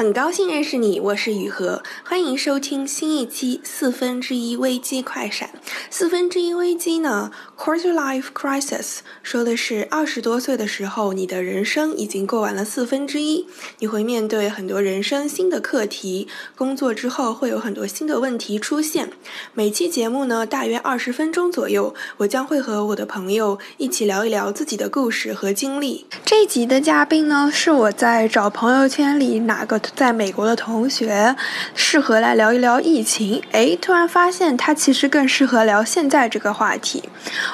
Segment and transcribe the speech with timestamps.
[0.00, 5.50] 很高兴认识你，我是雨禾，欢迎收听新一期四分之一危机快闪。
[5.90, 13.46] 四分之一危机呢，quarter life crisis，说的是二十多岁的时候，你的人生已经过完了四分之一，
[13.80, 16.26] 你会面对很多人生新的课题，
[16.56, 19.12] 工作之后会有很多新的问题出现。
[19.52, 26.06] 每期节目呢，大约二十分钟左右，我将会和我的朋友一起聊一聊自己的故事和经历。
[26.24, 29.78] 这一集的嘉宾呢，是我在找朋友圈里哪个。
[29.94, 31.34] 在美国的同学
[31.74, 33.42] 适合来聊一聊疫情。
[33.52, 37.04] 哎，突然发现他其实更适合聊现在这个话题。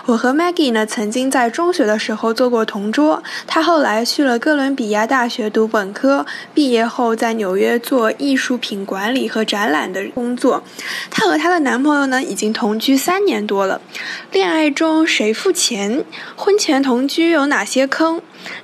[0.07, 3.23] 我和 Maggie 呢，曾经在中学的时候做过同桌。
[3.47, 10.63] 她后来去了哥伦比亚大学读本科，毕业后在纽约做艺术品管理和展览的工作。
[11.11, 13.81] 她和她的男朋友呢，已经同居三年多了。
[14.31, 16.05] 恋爱中谁付钱？
[16.37, 18.21] 婚前同居有哪些坑？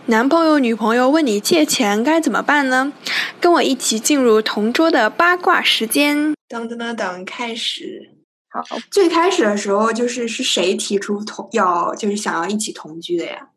[0.07, 2.93] 男朋友、女朋友问你借钱该怎么办呢？
[3.41, 6.35] 跟我一起进入同桌的八卦时间。
[6.49, 8.11] 等等等等，开始。
[8.49, 13.49] 好，最开始的时候就是是谁提出同要就是想要一起同居的呀？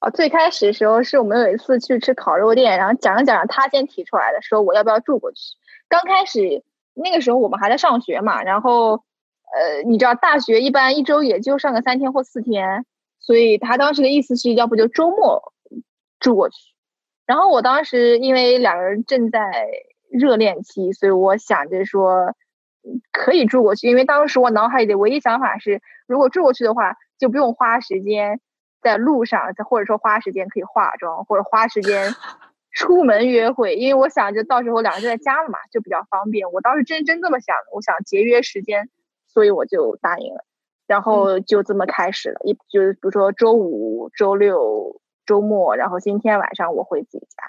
[0.00, 5.38] 哦，最开始的时候是我们有一次去吃烤肉店，然后讲着讲着他先提出来的，说我要不要住过去。
[5.88, 6.62] 刚开始
[6.94, 9.02] 那个时候我们还在上学嘛，然后
[9.54, 12.84] 呃，你知道大学一般一周也就上个三天或四天，
[13.22, 15.54] 所以他当时的意思是要不就周末。
[16.20, 16.54] 住过去，
[17.26, 19.66] 然后我当时因为两个人正在
[20.08, 22.36] 热恋期，所以我想着说
[23.10, 23.88] 可以住过去。
[23.88, 28.40] 因为当时我脑海里的唯一想法是，如果住过去的话，就不用花时间
[28.80, 32.14] 在路上，或者说花时间可以化妆，或者花时间
[32.70, 33.74] 出门约会。
[33.74, 36.52] 因为我想着到时候两个人在家了嘛，就比较方便。
[36.52, 38.88] 我当时真真这么想的，我想节约时间，
[39.26, 40.44] 所以我就答应了。
[40.86, 45.00] 然后就这么开始了，一就是比如说周五、周六。
[45.24, 47.44] 周末，然后今天晚上我回自己家。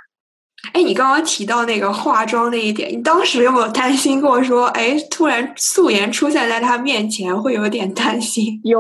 [0.74, 4.42] 哎，你刚刚提到那个化妆那一点，你当时有没有担心过？
[4.44, 8.62] 说，哎，突然素颜出现在他面前，会有点担心。
[8.64, 8.80] 有，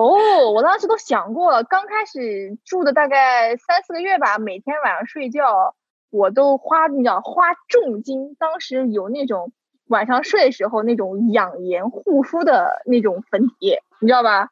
[0.54, 1.64] 我当时都想过了。
[1.64, 5.74] 刚开始住的大概三四个月吧，每天晚上睡觉，
[6.12, 8.36] 我都花，你知道，花重金。
[8.38, 9.52] 当时有那种
[9.94, 14.50] 晚上睡的时候那种养颜护肤的那种粉底液，你知道吧？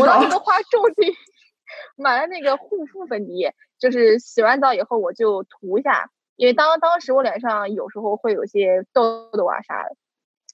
[0.00, 1.12] 我当时都花重金
[1.94, 3.54] 买了那个护肤粉底液。
[3.78, 9.94] 就是洗完澡以后我就涂一下，因为当当时我脸上有时候会有些痘痘啊啥的，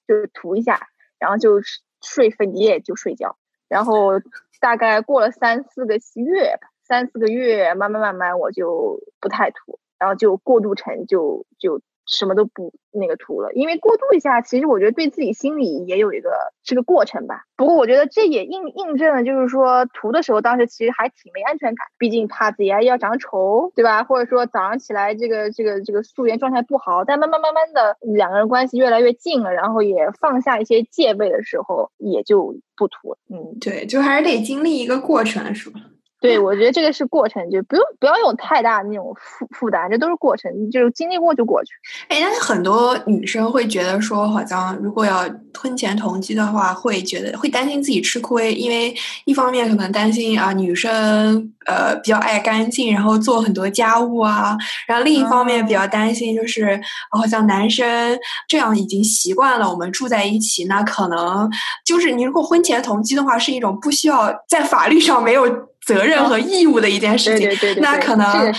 [0.08, 0.88] 就是涂一下，
[1.20, 1.60] 然后就
[2.02, 3.36] 睡粉底液就睡觉，
[3.68, 4.20] 然后
[4.60, 11.80] 大概过了三四个月，三四个月慢慢慢慢我就不太涂，然后就过渡成就就。
[12.06, 16.30] 什么都不那个涂了，因为过渡一下，其实我觉得对自己心里也有一个
[16.62, 17.44] 这个过程吧。
[17.56, 24.04] 不过我觉得这也印印证了，就是说涂的时候当时其实还挺没安全感，毕竟怕自己要长丑，对吧？
[24.04, 33.18] 或者说早上起来这个这个这个素颜状态不好，但慢慢慢慢的两个人关系越来越近了，然后也放下一些戒备的时候，也就不涂了。
[33.30, 35.80] 嗯，对，就还是得经历一个过程，是吧？
[36.24, 41.72] 对，我觉得这个是过程，就不用不要有太大那种负负担，这都是过程，就是经历过就过去。
[42.08, 45.28] 哎，但是很多女生会觉得说，好像如果要
[45.60, 48.94] 婚前同居的话，会觉得会担心自己吃亏，因为
[49.26, 54.56] 一方面可能担心啊，女生呃比较爱干净，然后做很多家务啊，
[54.88, 56.80] 然后另一方面比较担心就是，
[57.10, 58.18] 好像男生
[58.48, 61.50] 这样已经习惯了我们住在一起，那可能
[61.84, 65.44] 就是你如果婚前同居的话，是一种不需要在法律上没有。
[65.86, 68.52] 责任和义务的一件事情，对对对那可能，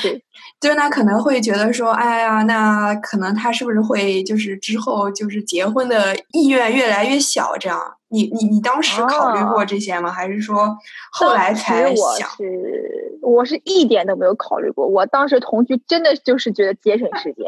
[0.60, 7.56] 就那可能会觉得说，哎呀，那可能他是不是会就是之后就是结婚的意愿越来越小？
[7.60, 10.12] 这样，你你你当时考虑过这些吗？
[10.12, 10.78] 还是说
[11.12, 12.30] 后来才想？
[12.38, 14.88] 是，我是一点都没有考虑过。
[14.88, 17.46] 我当时同居真的就是觉得节省时间，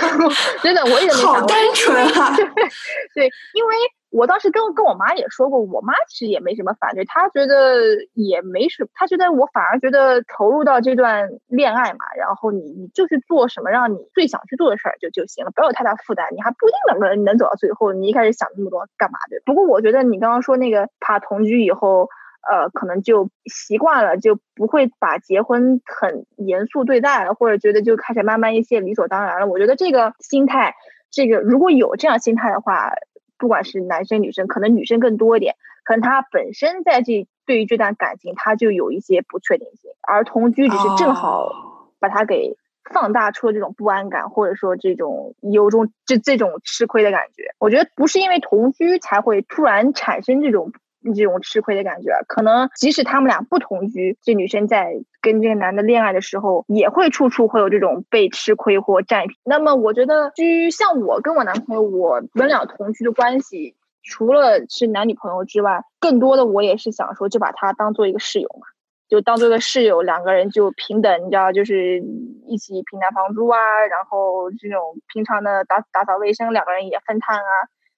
[0.62, 1.40] 真的我一点没想过。
[1.40, 2.36] 好单纯啊！
[3.14, 3.24] 对，
[3.54, 3.74] 因为。
[4.16, 19.40] 我当时跟跟我妈也说过，我妈其实也没什么反对，她觉得也没什么，她觉得我反而觉得投入到这段恋爱嘛，然后你你就去做什么让你最想去做的事儿就就行了，不要有太大负担，你还不一定两个人能走到最后，你一开始想那么多干嘛对？
[19.44, 22.08] 不过我觉得你刚刚说那个怕同居以后，
[22.48, 29.48] 呃，可能就习惯了，就不会把结婚很严肃对待了，或者觉得就开始慢慢一些理所当然了。
[29.48, 30.76] 我觉得这个心态，
[31.10, 32.92] 这个如果有这样心态的话。
[33.38, 35.54] 不管是男生女生，可能女生更多一点，
[35.84, 42.56] 可能他本身在这对于这段感情，他就有一些不确定性，而同居只是正好把他给
[42.92, 47.54] 放大出了这种不安感，或者说这种有种这这种吃亏的感觉。
[47.58, 50.72] 我觉得不是因为同居才会突然产生这种
[51.12, 59.38] 这种吃亏的感觉，可能即使他们俩不同居，这女生在跟这个男的恋爱的时候，也会处处会有这种被吃亏或占便宜。
[59.44, 68.66] 那么我觉得，居像我跟我男朋友，我们俩同居的关系，除了是男女朋友之外，更多的我也是想说，就把他当做一个室友嘛，
[69.08, 72.02] 就当做个室友，两个人就平等，你知道，就是
[72.46, 73.58] 一起平摊房租啊，
[73.90, 74.80] 然后这种
[75.12, 77.42] 平常的打打扫卫生，两个人也分摊啊。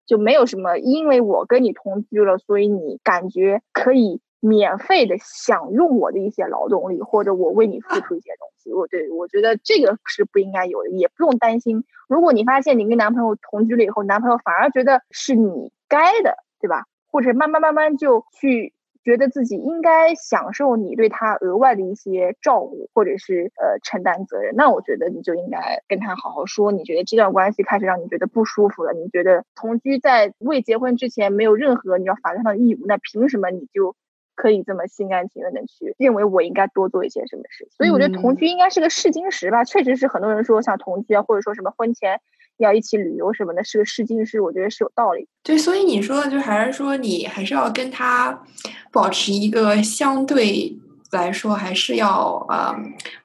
[0.06, 8.72] 就没有什么，因为我跟你同居了，所以你感觉可以免费的享用我的一些劳动力，或者我为你付出一些东西。
[8.72, 11.84] 我对我觉得这个是不应该有的，也不用担心。
[12.08, 16.84] 如果你发现你跟男朋友同居了以后，男朋友反而觉得是你该的，对吧？
[17.10, 18.72] 或者慢慢慢慢就去。
[19.06, 26.72] 觉得自己应该享受你对他额外的一些照顾，或者是呃承担责任，那我觉得你就应该跟他好好说。
[26.72, 33.94] 你觉得这段关系开始让你觉得不舒服了，你觉得同居在未结婚之前没有任何你要法律上的义务，那凭什么你就
[34.34, 37.68] 可以这么心甘情愿的去认为我应该多做一些什么事？
[37.70, 39.62] 所以我觉得同居应该是个试金石吧。
[39.62, 42.20] 确实是很多人说像同居啊，或者说什么婚前。
[42.58, 45.28] 要一起旅游什么的，是个试金石，我觉得是有道理。
[45.42, 48.42] 对，所以你说的就还是说你还是要跟他
[48.92, 50.76] 保持一个相对
[51.12, 52.74] 来说还是要呃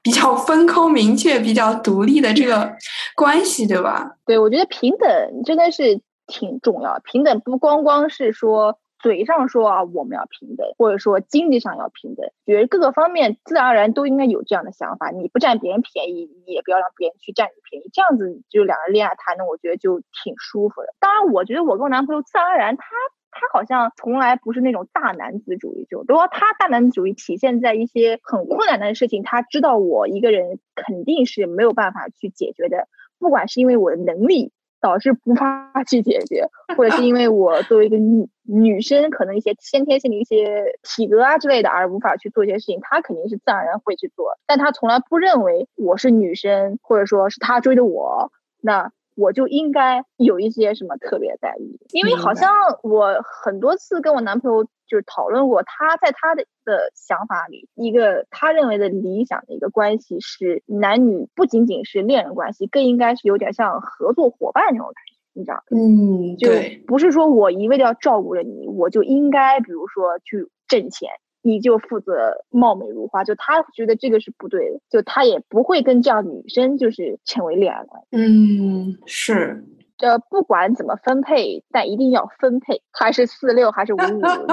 [0.02, 2.72] 比较分工明确、比较独立的这个
[3.16, 4.16] 关系，对吧？
[4.26, 7.00] 对，我觉得平等真的是挺重要。
[7.04, 8.78] 平等不光光是说。
[9.02, 15.10] 嘴上说啊，我们要平等，或者说经济上要平等，觉得各个方面自然而然都应该有这样的想法。
[15.10, 20.94] 你不占别人便宜，你也不要让别人去占你便宜，这样子就两个人恋爱谈的，我觉得就挺舒服的。
[21.00, 22.84] 当然，我觉得我跟我男朋友自然而然，他
[23.32, 32.86] 他好像从来不是那种大男子主义，就如果他大男子主义体现在一些很困难的事情，他知道我一个人肯定是没有办法去解决的，
[33.18, 34.52] 不管是因为我的能力。
[34.82, 36.46] 导致无法 去解决，
[36.76, 48.30] 或者是因为我作为一个女女生，可能一些先天性的一些体格啊之类的，而无法去做一些事情，他肯定是自然而然会去做，但他从来不认为我是女生，或者说是他追的我，
[48.60, 48.90] 那。
[49.14, 52.50] 我就应该有一些什么特别待遇，因为好像
[52.82, 66.50] 我很多次跟我男朋友就是讨论过，他在他的的想法里，一个他认为的理想的一个关系是男女不仅仅是恋人关系，更应该是有点像合作伙伴那种感觉，你知道嗯，就
[66.86, 71.10] 不是说我一味的要照顾着你，我就应该比如说去挣钱。
[71.42, 78.08] 你就负责貌美如花，就他觉得这个是不对的，就他也不会跟这样女生就是成为恋爱关系。
[78.12, 79.64] 嗯，是。
[80.02, 84.00] 呃，不管怎么分配，但一定要分配，还是四六还是五五，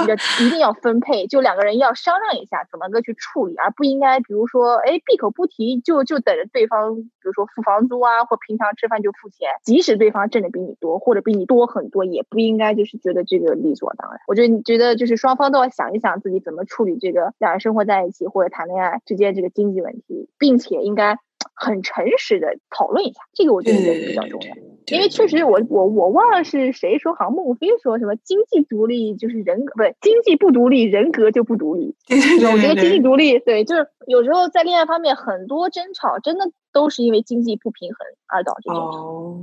[0.08, 0.14] 要
[0.46, 1.26] 一定要分配。
[1.26, 14.20] 就两个人要商量一下怎么个去处理，而不应该比如说，哎，闭口不提，就就等着对方，比如说付房租啊，或平常吃饭就付钱，即使对方挣的比你多，或者比你多很多，也不应该就是觉得这个理所当然。
[14.28, 21.18] 我觉得你觉得就是双方都要想一想自己怎么处理这个两人生活在一起或者谈恋爱之间这个经济问题，并且应该。
[21.56, 24.56] 很诚实的讨论一下，这个我觉得比较重要，
[24.96, 31.96] 因为确实我我我忘了是谁说，好像孟非说什么经济独立就是人格，不是，经济不独立人格就不独立。
[32.10, 37.98] 我觉得经济独立，对，就是有时候在恋爱方面很多争吵，真的都是因为经济不平衡
[38.28, 38.82] 而导致争吵。
[38.82, 39.40] 哦，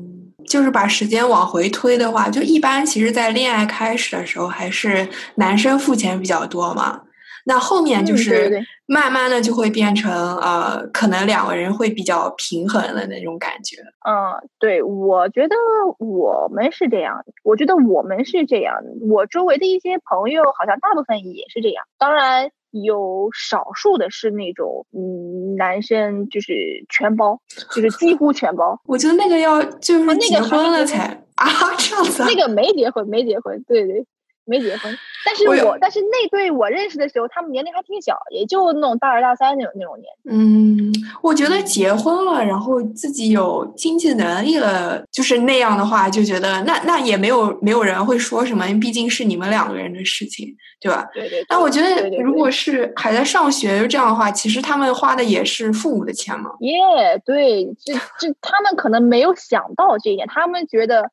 [0.46, 7.02] 就是把时间往回推的话，就一般其实，在恋爱开始的时候，还是男生付钱比较多嘛。
[7.48, 13.76] 那后面就是慢慢的就会变成呃，可能两个人会比较平衡的那种感觉。
[14.04, 15.54] 嗯，对，我觉得
[16.00, 18.74] 我们是这样，我觉得我们是这样。
[19.08, 28.80] 我周围的一些朋友好像大部分也是这样，当然有少数的是那种嗯，男生就是全包，就是几乎全包。
[28.86, 31.46] 我觉得那个要就是结婚了才啊
[31.78, 34.04] 这样子，那个没结婚，没结婚，对对。
[34.46, 40.06] 没结婚，但是我但是那对我认识的时候，他们年龄还挺小，也就那种大二大三那种那种年。
[40.24, 51.04] 嗯，我觉得结婚了，然后自己有经济能力了，就是那样的话，就觉得那那也没有没有人会说什么，毕竟是你们两个人的事情，对吧？
[51.12, 51.44] 对对。
[51.48, 56.52] 但我觉得，如果是还在上学这样的话，其实他们花的也是父母的钱嘛。
[56.60, 61.10] 耶，对，这这他们可能没有想到这一点，他们觉得。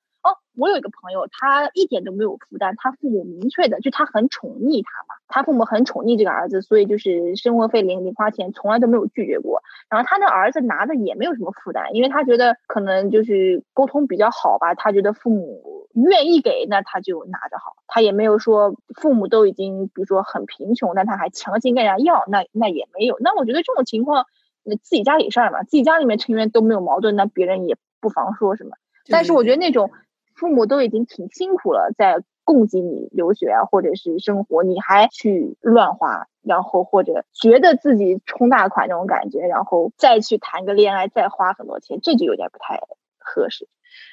[0.54, 9.62] 哦，我有一个朋友，他一点都没有负担，他父母明确的就他很宠溺他嘛，他父母很宠溺这个儿子，所以就是生活费零零花钱从来都没有拒绝过。
[9.90, 23.18] 然后他的儿子拿的也没有什么负担，因为他觉得可能就是沟通比较好吧，他觉得父母愿意给，那他就拿着好，他也没有说父母都已经比如说很贫穷，但他还强行跟人家要，那那也没有。
[23.20, 24.26] 那我觉得这种情况，
[24.64, 28.72] 那自己家里事儿嘛，自己家里面成员都没有矛盾，那别人也不妨说什么。
[29.10, 29.90] 但是我觉得那种。
[30.36, 42.80] 父母都已经挺辛苦了，在供给你留学啊，或者是生活，你还去乱花，然后或者觉得自己充大款那种感觉，然后再去谈个恋爱，再花很多钱，这就有点不太
[43.18, 43.68] 合适。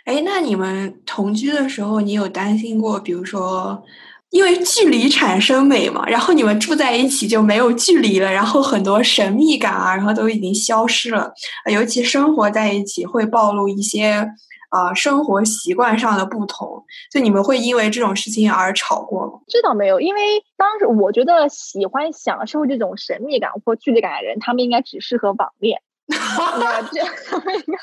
[0.05, 3.83] 哎，那你们同居的时候，你有担心过，比如说？
[4.31, 11.33] 因为距离产生美嘛，然后你们住在一起就没有距离了，然后很多神秘感啊，然后都已经消失了。
[11.69, 14.25] 尤其生活在一起会暴露一些
[14.71, 19.41] 啊生活习惯上的不同，就你们会因为这种事情而吵过吗？
[19.47, 20.21] 这倒没有，因为
[20.57, 25.83] 当时我觉得喜欢享受这种神秘感或距离感的人，他们应该只适合网恋。
[26.93, 27.79] 这他们应该，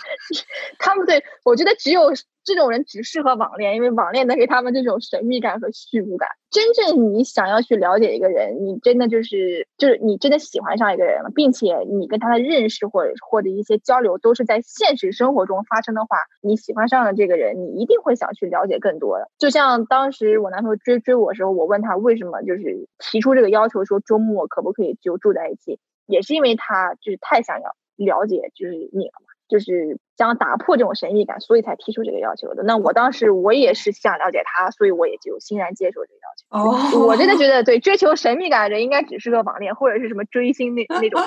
[0.79, 2.11] 他们对我觉得只有
[2.43, 6.27] 这种人只适合网恋，因为网恋能给他们这种神秘感和虚无感。
[6.49, 19.29] 真正你想要去了解一个人，你真的就是就是你真的喜欢上一个人了，并且你跟他的认识或者或者一些交流都是在现实生活中发生的话，你喜欢上了这个人，你一定会想去了解更多的。
[19.37, 27.75] 就像当时我男朋友追追我的时候，我问他为什么就是提出这个要求，说周末可不可以就住在一起，也是因为他就是太想要。
[28.05, 32.63] 了解就是你了嘛，就是想打破这种神秘感，所以才提出这个要求的。
[32.63, 36.97] 那我当时我也是想了解他，所以我也就欣然接受这个要求。
[36.99, 41.21] 哦，我真的觉得对追求神秘感的人应该只是个网恋或者是什么追星那那种。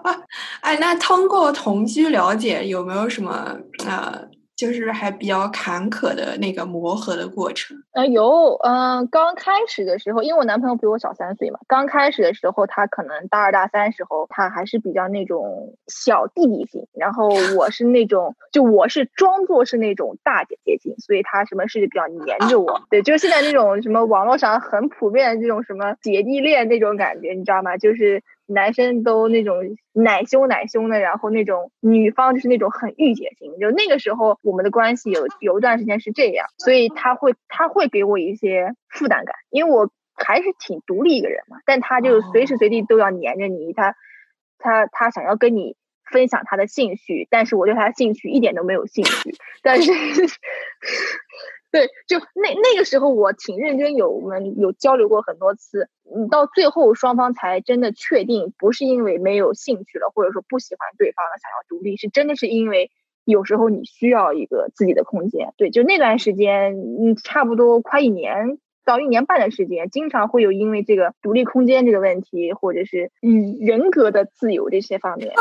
[0.62, 4.28] 哎，那通过同居了解有没有什么呃？
[4.58, 7.76] 就是还比较坎坷的那个磨合的过程。
[7.92, 22.82] 呃，有，嗯，刚开始的时候，因为我男朋友比我小三岁嘛，刚开始的时候，他可能大二大三时候，他还是比较那种小弟弟型，然后 我是那种，就我是装作是那种大姐姐型，所以他什么事情比较黏着我。
[22.90, 27.76] 对，就是现在这种什么网络上很普遍的这种什么姐弟恋那种感觉，你知道吗？
[27.76, 28.24] 就是。
[28.48, 33.58] 男生都那种奶凶奶凶的，然后那种女方就是那种很御姐型。
[33.58, 41.58] 就那个时候，我们的关系有有一段时间是这样，所以他会他会给我一些负担感，因为我还是挺独立一个人嘛。
[41.66, 43.94] 但他就随时随地都要黏着你，他
[44.58, 45.76] 他他想要跟你
[46.10, 49.92] 分享他的兴趣，但是我对他的兴趣一点都没有兴趣，但是。
[51.70, 62.90] 对，就那那个时候我挺认真，有我们有交流过很多次，嗯，到最后双方才真的确定，不是因为没有兴趣了，或者说不喜欢对方了，想要独立，是真的是因为
[63.26, 65.52] 有时候你需要一个自己的空间。
[65.58, 75.34] 对，就那段时间，嗯，差不多快一年到一年半的时间，经常会有因为这个独立空间这个问题，或者是嗯人格的自由这些方面，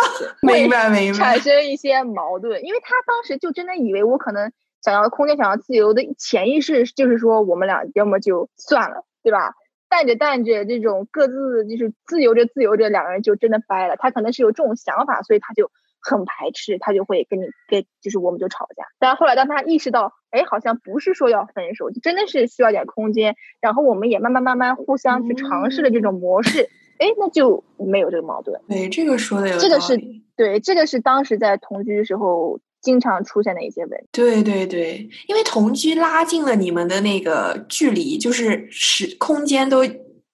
[0.40, 4.50] 明白明白，产生一些矛盾，因为他当时就真的以为我可能。
[4.84, 9.54] 想要空间，想要自由的潜意识就是说，我们俩要么就算了，对吧？
[9.88, 13.96] 淡着淡着，这种各自就是自由着自由着，两个人就真的掰了。
[13.96, 15.70] 他可能是有这种想法，所以他就
[16.02, 18.84] 很排斥，他就会跟你跟，就是我们就吵架。
[18.98, 23.36] 但后来当他意识到，哎，好像不是说要分手，就真的是需要点空间。
[23.62, 28.60] 然后我们也慢慢慢慢互相去尝试了这种模式，哎，那就没有这个矛盾。
[28.68, 29.98] 对，这个说的有这个是
[30.36, 32.60] 对，这个是当时在同居的时候。
[32.84, 34.06] 经常出现的一些问题。
[34.12, 39.82] 对对对，因为同居拉近了你们的那个距离，就是时空间都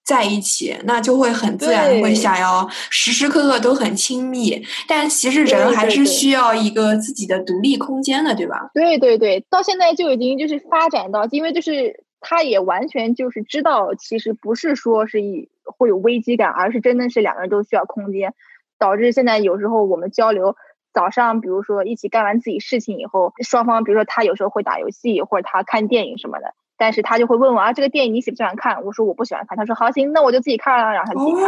[0.03, 4.61] 在一起，那就会很自然会想要时时刻刻都很亲密。
[4.87, 8.69] 但其实人还是需要一个自己的独立空间的，对吧？
[8.73, 18.33] 对对对，到现在就已经就是发展到，因为就是他也完全就是知道，其实不是说是一会有危机感，而是真的是两个人都需要空间，
[18.77, 20.55] 导致现在有时候我们交流。
[20.93, 26.53] 早上，比如说一起干完自己事情以后，双方，比如说他有时候会打游戏，或者他看电影什么的。
[26.81, 28.83] 但是他就会问我啊，这个电影你喜不喜欢看？
[28.83, 29.55] 我说我不喜欢看。
[29.55, 31.47] 他说好行，那我就自己看了，然后他自己看。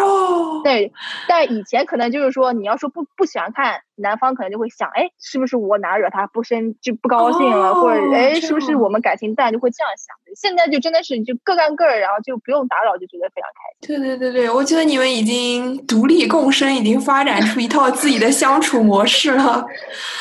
[0.63, 0.93] 对，
[1.27, 10.15] 但以前可能就是说，你要说不不喜欢看，男方可能就会想，哎，是不是我哪惹他不生就不高兴了，或者哎，是不是我们感情淡，就会这样想。
[10.35, 13.87] 现在就真的是就各干各的，然后就不用打扰，就觉得非常开心。
[13.87, 19.65] 对对对对，我觉得你们已经独立共生，已经发展出一套自己的相处模式了。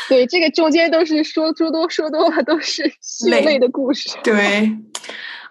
[0.09, 4.09] 对，这个中间都是说诸多说多了，都是血泪的故事。
[4.25, 4.75] 对。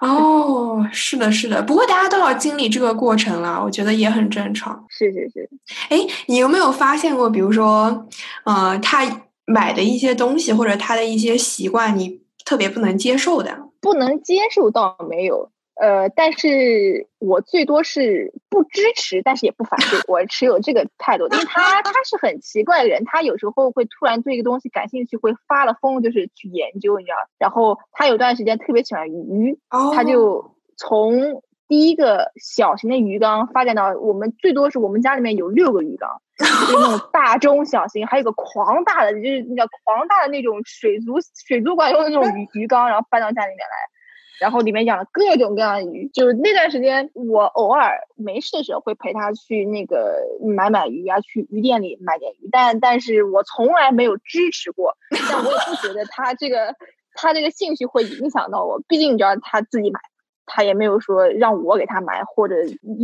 [0.01, 1.61] 哦，是的，是的。
[1.61, 4.83] 不过大家都要经历这个过程了，我觉得也很正常。
[4.89, 5.49] 是是是。
[5.89, 8.07] 哎，你有没有发现过，比如说，
[8.43, 9.05] 呃，他
[9.45, 13.55] 买的一些东西或者他的一些习惯，你特别不能接受的？
[13.79, 15.51] 不能接受倒没有。
[15.81, 21.27] 呃，但是我最多是不支持，但是也不反对，我持有这个态度。
[21.29, 27.17] 因为他他是很奇怪的人，他有时候会突然对一个东西感兴趣，会发了疯，就是去研究，你知道。
[27.39, 29.57] 然后他有段时间特别喜欢鱼，
[29.95, 41.15] 他就从第一个小型的鱼缸发展到我们最多是我们家里面有六个鱼缸，就是那种 大中小型，还有个狂大的，就是那叫狂大的那种水族
[41.47, 43.90] 水族馆用的那种鱼鱼缸，然后搬到家里面来。
[44.41, 46.09] 然后里面养了各种各样的鱼。
[46.11, 52.49] 就是那段时间，我偶尔没事的时候会陪他去那个买买鱼啊，去鱼店里买点鱼。
[52.51, 54.97] 但但是我从来没有支持过，
[55.29, 56.73] 但我也不觉得他这个
[57.13, 58.81] 他这个兴趣会影响到我。
[58.87, 59.99] 毕竟你知道他自己买，
[60.47, 62.55] 他也没有说让我给他买，或者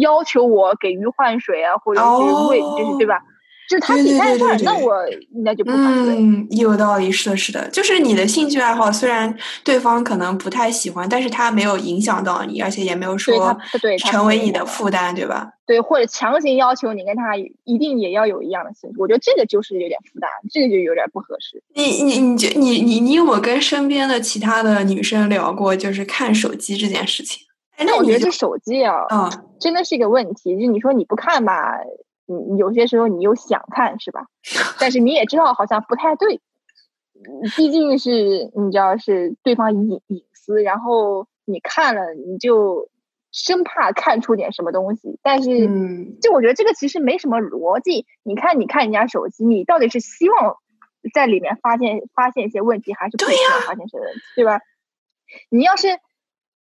[0.02, 3.22] 要求我给鱼换水啊，或者是喂，就是对吧？
[3.70, 4.94] 就他自己干事儿，那我
[5.36, 6.16] 应该就不反对。
[6.16, 15.50] 嗯，有道理，是的，是的，就是你的兴趣爱好，虽然对方可能不太喜欢，但是他没有影响到你，而且也没有说对成为你的负担，对吧？
[15.66, 21.62] 对，或者强行要求你跟他一定也要有一样的兴趣，我觉得这个就是有点负担，这个就有点不合适。
[21.76, 27.46] 你你你觉你你你有没有跟身边的其他的女生聊过，就是看手机这件事情？
[27.76, 30.58] 哎，那我觉得这手机啊，嗯，真的是一个问题。
[30.58, 31.74] 就你说你不看吧。
[32.28, 34.28] 你有些时候你又想看是吧？
[34.80, 36.40] 但是你也知道好像不太对，
[37.56, 38.12] 毕竟是
[38.56, 42.90] 你知道是对方隐隐私，然后你看了你就
[43.32, 45.20] 生怕看出点什么东西。
[45.24, 45.50] 但是，
[46.22, 48.06] 就我觉得这个其实没什么逻辑。
[48.24, 50.58] 你看，你看人家手机，你到底是希望
[51.14, 54.60] 在里面发现发现一些问题，还是不希望发现些问题，对吧？
[55.50, 55.88] 你要是。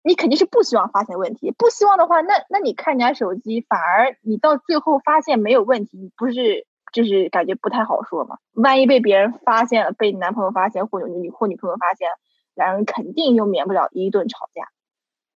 [0.03, 8.37] 你肯定是不希望发现问题，不希望的话，那那你看人家手机，反而你到最后发现没有问题，你不是就是感觉不太好说嘛？
[8.53, 12.09] 万一被别人发现了，被你男朋友发现或者你或女朋友发现，
[12.53, 14.67] 两人肯定又免不了一顿吵架。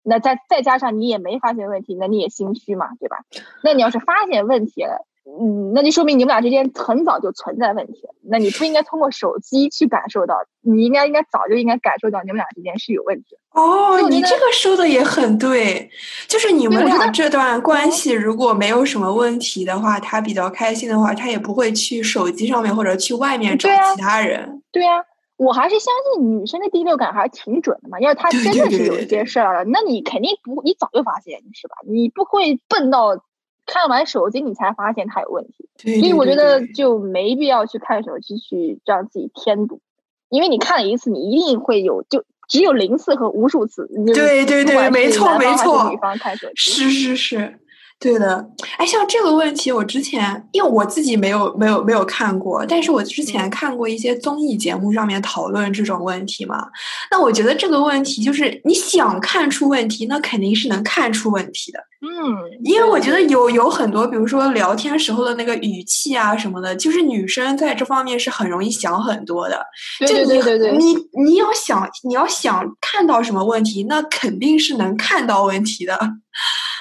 [0.03, 3.25] 那再再加上你也没发现问题，那你也心虚嘛，对吧？
[3.63, 5.05] 那你要是发现问题了。
[5.39, 8.07] 嗯，那就说明你们俩之间很早就存在问题。
[8.23, 13.37] 那你不应该通过手机去感受到，你应该应该早就应该感受到你们俩之间是有问题。
[13.51, 15.91] 哦，你这个说的也很对，
[16.27, 24.63] 就是你们俩这段关系如果没有什么问题的话，他比较开心的话，他也不会去手机上面或者去外面找其他人。
[24.71, 25.03] 对呀，
[25.35, 27.99] 我还是相信女生的第六感还是挺准的嘛。
[27.99, 31.75] 要是他真的是有一些事儿了，那你肯定不，你早就发现是吧？
[31.87, 33.21] 你不会笨到。
[33.67, 39.81] 看完手机，你才发现它有问题，所以我觉得就没必要去看手机去让自己添堵，
[40.29, 43.87] 因为你看了一次，你一定会有，就只有零次和无数次。
[44.15, 45.91] 对对对，没错没错。
[45.91, 47.59] 女方看手机，是是是。
[47.99, 56.63] 对的，哎，像这个问题，我之前因为我自己没有没有没有看过，但是我之前看过一些综艺节目上面讨论这种问题嘛。
[57.09, 61.79] 那我觉得这个问题就是你想看出问题，那肯定是能看出问题的。
[61.99, 69.59] 嗯，因为我觉得有有很多，比如说聊天时候的那个语气啊什么的，就是女生在这方面是很容易想很多的。
[69.99, 75.99] 对对对对，你你要想你要想看到什么问题，那肯定是能看到问题的。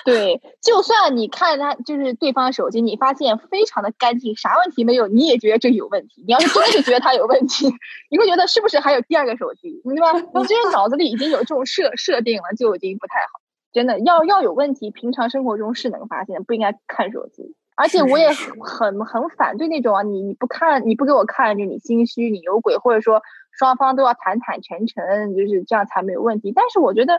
[0.07, 6.23] 对，就算你看他就是对方的手机，你发现非常的干净，啥问题没有，你也觉得这有问题。
[6.25, 7.67] 你要是真的是觉得他有问题，
[8.09, 10.13] 你会觉得是不是还有第二个手机，对吧？
[10.13, 13.41] 你这个脑子里已经有这种设设定了，就已经不太好。
[13.73, 17.57] 真的要要有问题，平常生活中是能发现，不应该看手机。
[17.75, 26.53] 而且我也很很反对那种啊，你你不看，你不给我看，就你心虚，你有鬼，或者说双方都要坦坦诚诚，就是这样才没有问题。
[26.55, 27.19] 但是我觉得。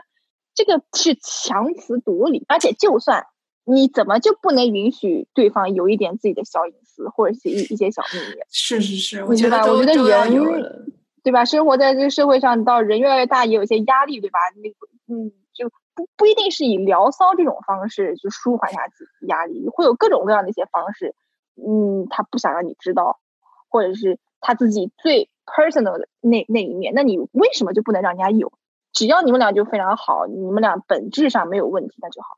[0.58, 3.26] 这个是强词夺理，而且就算
[3.64, 8.42] 你怎么就不能允许对方有一点自己的小隐私，或者是一一些小秘密？
[8.50, 10.92] 是是是，我觉得我觉得人
[11.22, 11.44] 对吧？
[11.44, 14.40] 生活在这个社会上，到人越来越大，也有一些压力，对吧？
[14.56, 21.14] 那嗯，就不不一定是以聊骚这种方式去舒缓一下自己压力，会有各种各样的一些方式。
[21.54, 23.20] 嗯，他不想让你知道，
[23.68, 28.52] 或者是他自己最 personal 的那那一面，那你为什么就不能让人家有？
[28.92, 32.28] 只要你们俩就非常好，你们俩本质上没有问题，那就好。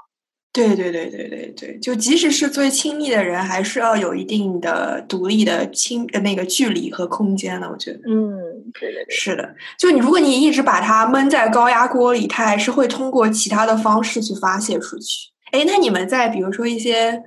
[0.52, 7.70] 对对对对对对，就即使是最亲密的人，还是要有一定的独立的亲那个距离和空间的。
[7.70, 8.34] 我觉得，嗯，
[8.74, 9.54] 对对对，是的。
[9.78, 15.30] 就你，如果你一直把它闷在高压锅里，它还是会通过其他的方式去发泄出去。
[15.52, 17.22] 哎，那你们在比如说一些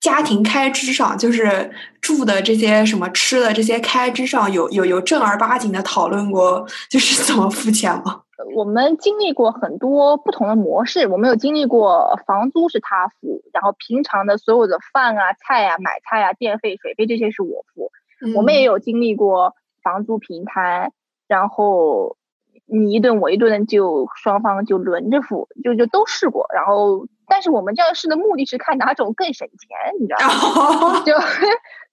[0.00, 8.21] 家庭开支上，就是住的这些什么吃的这些开支上，有有有正儿八经的讨论过，就是 怎么付钱吗？
[8.54, 17.90] 我们经历过很多不同的模式，我们有经历过房租是他付，然后平常的所有的饭啊、菜啊、买菜啊、电费、水费这些是我付。
[18.36, 20.92] 我们也有经历过房租平摊，
[21.26, 22.16] 然后
[22.66, 26.46] 你一顿我一顿，就双方就轮着付，就就都试过。
[26.54, 31.00] 然后，但是我们这样试的目的是看哪种更省钱，你知道吗？
[31.04, 31.12] 就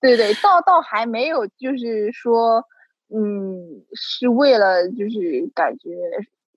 [0.01, 2.63] 对对，倒倒还没有，就是说，
[3.11, 5.89] 嗯，是为了就是感觉。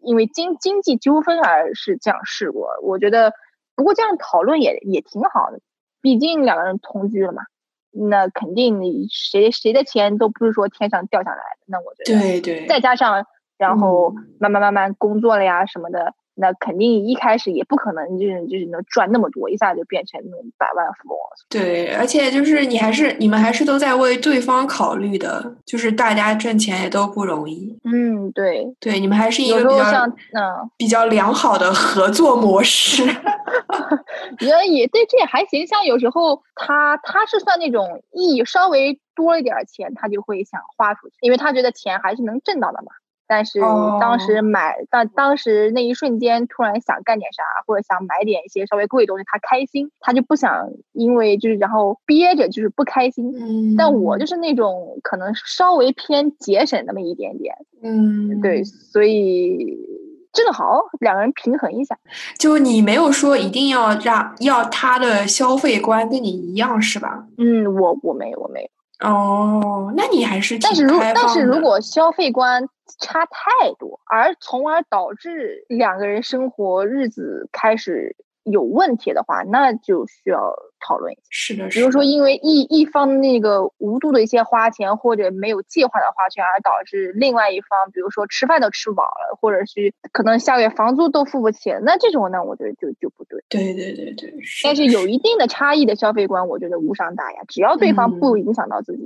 [0.04, 3.32] 因为经经济纠纷而是这样试过，我觉得，
[3.74, 5.60] 不过这样讨论也也挺好的，
[6.00, 7.42] 毕竟两个人同居了嘛，
[7.90, 13.26] 那肯定谁谁的钱都不是说天上掉下来的，那我觉得，对对，再加上
[13.58, 21.18] 然后慢慢慢慢工作了呀什么的，那肯定一开始也不可能就是就是能赚那么多，一下就变成那种百万富翁。
[21.48, 27.78] 对，而且就是你还是你们还是都在为对方考虑的，就是大家挣钱也都不容易。
[27.84, 33.04] 嗯，对，对，你们还是一个比较嗯比较良好的合作模式。
[34.40, 35.66] 也也对，这也还行。
[35.66, 42.92] 像有时候他他是算那种一稍微多一点钱，他就会想花出去，因为他觉得钱还是能挣到的嘛。
[43.32, 43.60] 但是
[43.98, 53.32] 当时买，但当时那一瞬间突然想干点啥，或者想买点一些稍微贵的东西，他开心，他就不想因为就是然后憋着就是不开心。
[53.34, 57.54] 嗯，但我就是那种可能稍微偏节省那么一点点。
[57.82, 59.78] 嗯，对，所以
[60.30, 61.96] 正好两个人平衡一下。
[62.38, 67.24] 就你没有说一定要让要他的消费观跟你一样是吧？
[67.38, 68.68] 嗯，我我没有我没有。
[69.04, 72.64] 哦，那你还是但是如但是如果消费观
[73.02, 80.54] 差太多，而从而导致两个人生活日子开始有问题的话，那就需要。
[80.84, 93.44] 讨论一下，是的，比如说因为一一方那个无度的一些花钱或者没有计划的花钱，而导致另外一方，比如说吃饭都吃不饱了，或者是可能下个月房租都付不起，那这种呢，我觉得就就不对。
[93.48, 94.34] 对对对对，
[94.64, 99.01] 但是有一定的差异的消费观，我觉得无伤大雅，只要对方不影响到自己。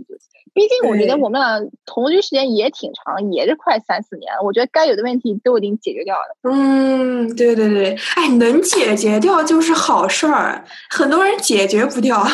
[0.57, 6.37] 毕竟我觉得我们俩同居时间也挺长，也是快三四年了，我觉得该有的问题都已经解决掉了。
[6.45, 11.67] 嗯，对对对，哎，能解决掉就是好事儿，很多人解。
[11.67, 12.25] 决不掉，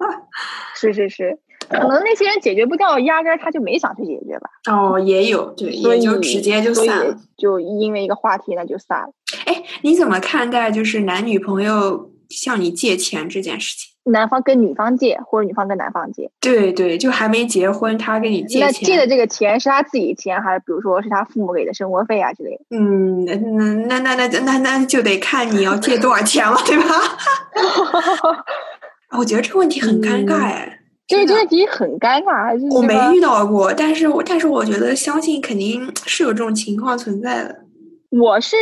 [0.74, 4.48] 是是是，可能那些人解决不掉，压根儿他就没想去解决吧。
[4.72, 9.12] 哦，也有对，所以就直接就散了，就因为一个话题那就散了。
[9.44, 13.89] 哎，你怎么看待就是男女朋友向你借钱这件事情？
[14.04, 16.30] 男方跟女方借，或者女方跟男方借？
[16.40, 22.76] 对对，就还没结婚，他跟你借钱，那借的这个钱是他自己钱，还是比如说是他父母给的生活费啊之类的？
[22.76, 23.24] 嗯，
[23.88, 26.84] 那那那那那那就得看你要借多少钱了，对吧？
[29.18, 32.74] 我觉得这个问题很尴尬哎，这个问题很尴尬。
[32.74, 37.64] 我没遇到过，但是我但是我觉得相信肯定是有这种情况存在的。
[38.10, 38.56] 我是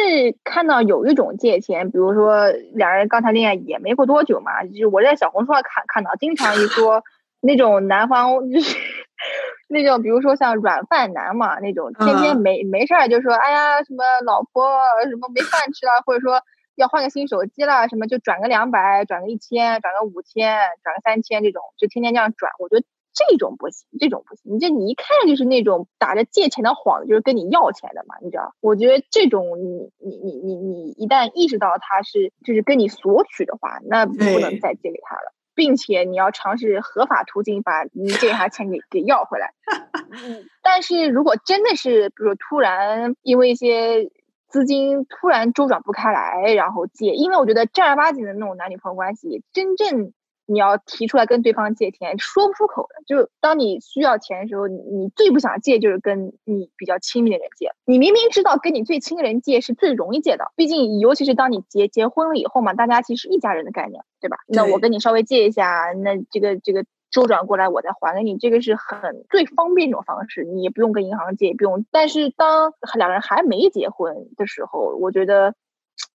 [0.44, 7.02] 看到有一种借钱，比如说两人刚谈恋爱也没过多久嘛，就是我在小红书上看看到，经常一说
[7.40, 8.76] 那种男方就是
[9.68, 16.40] 那种，比如说像软饭男嘛，那种天天没没事儿就说哎呀什么老婆什么没饭吃了，或者说。
[16.78, 22.84] 要换个新手机了，什么就转个两百，转个一千，转个五千，转个三千，这种就天天这样转，我觉得
[23.28, 24.54] 这种不行，这种不行。
[24.54, 28.54] 你这你一看就是那种打着借钱的幌子，就是跟你要钱的嘛，你知道？
[28.60, 39.52] 我觉得这种你你你你你一旦意识到他是就是跟你索取的话，那不能再借给他了，并且你要尝试合法途径把你借给他钱给给要回来。
[40.24, 44.10] 嗯，但是如果真的是比如突然因为一些。
[44.50, 50.14] 资金突然周转不开来，然后借，因为我觉得正儿八经的那种男女朋友关系，真正
[50.48, 53.02] 你要提出来跟对方借钱，说不出口的。
[53.06, 57.70] 就当你需要钱的时候，你最不想借就是跟你比较亲密的人借。
[57.84, 64.38] 你明明知道跟你最亲的人借是最容易借的，毕竟尤其是当你结结婚了以后嘛，大家其实一家人的概念，对吧？
[64.48, 66.84] 那我跟你稍微借一下，那这个这个。
[67.10, 71.86] 周转过来，我再还给你，这个是很最方便一种方式，你也不用跟银行借，也不用。
[71.90, 75.54] 但是当两个人还没结婚的时候，我觉得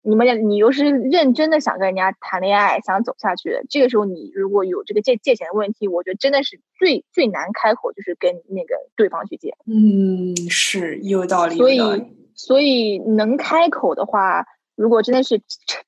[0.01, 9.55] 你们你又是认真的想跟人家谈恋爱，想走下去的，这个时候你如果有这个借借钱的问题，我觉得真的是最最难开口，就是跟那个对方去借。
[9.65, 11.55] 嗯，是有道理。
[11.55, 11.79] 所以
[12.35, 14.45] 所以能开口的话。
[14.75, 15.39] 如果真的是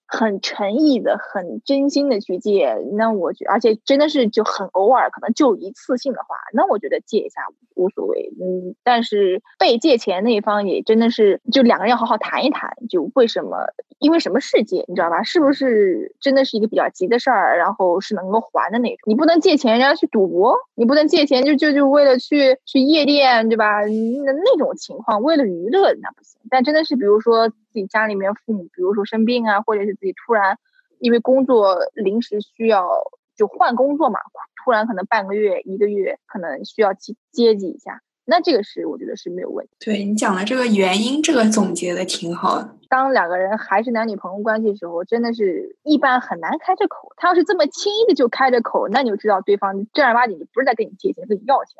[0.06, 7.42] 很诚意的、很真心的去借，那我觉，而且真的是就很偶尔，可能就一次性的话，那我觉得借一下
[7.74, 8.32] 无所谓。
[8.40, 13.58] 嗯，但是被借钱那一方也真的是，就两个人要好好谈一谈，就为什么，
[14.00, 15.24] 因为什么事借，你知道吧？
[15.24, 18.98] 是不是真的是一个比较急的事儿，然后是能够还的那种？
[19.06, 23.82] 你不能借钱人家去赌博，你不能借钱就就就为了去去夜店，对吧？
[23.82, 26.40] 那那种情况，为了娱乐那不行。
[26.50, 27.52] 但真的是，比如说。
[27.76, 30.58] 自己家里面父母，比如说生病啊，或者是自己突然
[31.00, 32.88] 因为工作临时需要
[33.36, 34.18] 就换工作嘛，
[34.64, 39.72] 突然可能半个月、一个月可能需要接接济一下，那这个是我觉得是没有问题。
[39.80, 42.70] 对你讲的这个原因，这个总结的挺好的。
[42.90, 47.12] 当两个人还是男女朋友关系的时候，真的是一般很难开这口。
[47.18, 51.76] 他要是这么轻易的就开着口，那你就知道对方正儿八经就不是在跟你借钱，跟你要钱。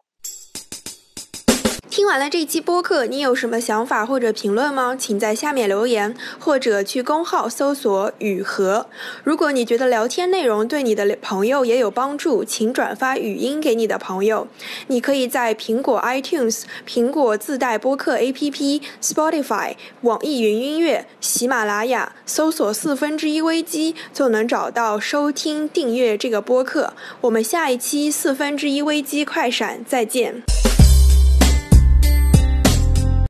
[1.96, 4.98] 听完了这期播客，你有什么想法或者评论吗？
[5.00, 8.86] 请在下面留言，或者去公号搜索“雨禾”。
[9.24, 14.46] 如果你觉得聊天内容对你的朋友也有帮助，请转发语音给你的朋友。
[14.88, 26.92] 你可以在苹果 iTunes、苹果自带播客 APP、Spotify、网易云音乐、喜马拉雅搜索“四分之一危机”，就能找到收听订阅这个播客。
[27.22, 30.44] 我们下一期四分之一危机快闪再见。